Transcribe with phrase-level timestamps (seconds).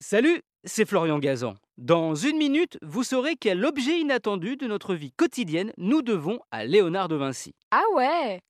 [0.00, 1.56] Salut, c'est Florian Gazan.
[1.76, 6.64] Dans une minute, vous saurez quel objet inattendu de notre vie quotidienne nous devons à
[6.64, 7.52] Léonard de Vinci.
[7.72, 8.40] Ah ouais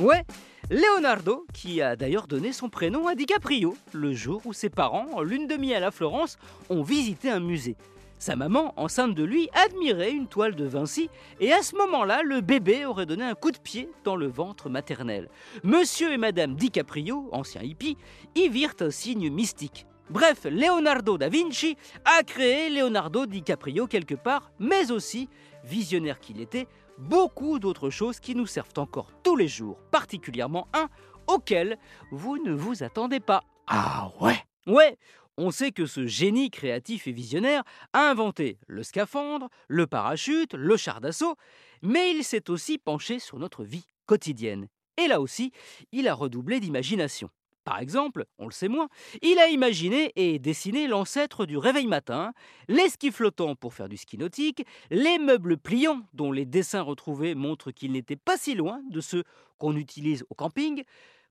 [0.00, 0.24] Ouais,
[0.70, 5.46] Leonardo, qui a d'ailleurs donné son prénom à DiCaprio, le jour où ses parents, lune
[5.46, 7.76] de miel à Florence, ont visité un musée.
[8.18, 12.40] Sa maman, enceinte de lui, admirait une toile de Vinci et à ce moment-là, le
[12.40, 15.28] bébé aurait donné un coup de pied dans le ventre maternel.
[15.62, 17.96] Monsieur et Madame DiCaprio, anciens hippies,
[18.34, 19.86] y virent un signe mystique.
[20.10, 25.28] Bref, Leonardo da Vinci a créé Leonardo DiCaprio quelque part, mais aussi,
[25.64, 30.88] visionnaire qu'il était, beaucoup d'autres choses qui nous servent encore tous les jours, particulièrement un
[31.26, 31.78] auquel
[32.10, 33.42] vous ne vous attendez pas.
[33.66, 34.36] Ah ouais?
[34.66, 34.98] Ouais,
[35.38, 40.76] on sait que ce génie créatif et visionnaire a inventé le scaphandre, le parachute, le
[40.76, 41.36] char d'assaut,
[41.80, 44.68] mais il s'est aussi penché sur notre vie quotidienne.
[45.02, 45.50] Et là aussi,
[45.92, 47.30] il a redoublé d'imagination.
[47.64, 48.88] Par exemple, on le sait moins,
[49.22, 52.32] il a imaginé et dessiné l'ancêtre du réveil matin,
[52.68, 57.34] les skis flottants pour faire du ski nautique, les meubles pliants dont les dessins retrouvés
[57.34, 59.24] montrent qu'ils n'étaient pas si loin de ceux
[59.58, 60.84] qu'on utilise au camping.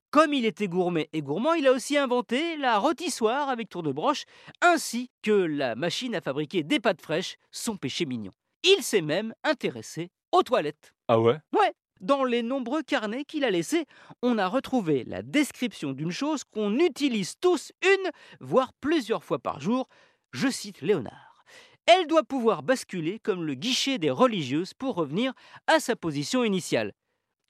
[0.10, 3.92] Comme il était gourmet et gourmand, il a aussi inventé la rôtissoire avec tour de
[3.92, 4.26] broche,
[4.62, 8.32] ainsi que la machine à fabriquer des pâtes fraîches, son péché mignon.
[8.64, 10.94] Il s'est même intéressé aux toilettes.
[11.08, 11.38] Ah ouais?
[11.52, 13.86] Ouais, dans les nombreux carnets qu'il a laissés,
[14.22, 19.60] on a retrouvé la description d'une chose qu'on utilise tous une, voire plusieurs fois par
[19.60, 19.88] jour.
[20.32, 21.46] Je cite Léonard.
[21.86, 25.34] Elle doit pouvoir basculer comme le guichet des religieuses pour revenir
[25.68, 26.94] à sa position initiale.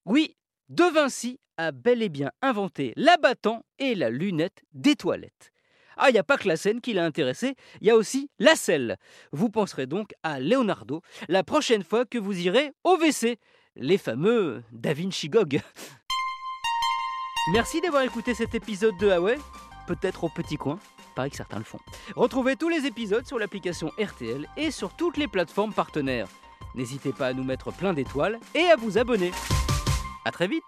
[0.06, 0.36] Oui,
[0.70, 5.52] De Vinci a bel et bien inventé l'abattant et la lunette des toilettes.
[5.98, 8.30] Ah, il n'y a pas que la scène qui l'a intéressé, il y a aussi
[8.40, 8.98] la selle.
[9.32, 13.38] Vous penserez donc à Leonardo la prochaine fois que vous irez au WC
[13.76, 15.62] les fameux Da Vinci Gog.
[17.52, 19.38] Merci d'avoir écouté cet épisode de Huawei,
[19.88, 20.80] peut-être au petit coin,
[21.16, 21.80] pareil que certains le font.
[22.16, 26.28] Retrouvez tous les épisodes sur l'application RTL et sur toutes les plateformes partenaires.
[26.76, 29.32] N'hésitez pas à nous mettre plein d'étoiles et à vous abonner.
[30.26, 30.64] A très vite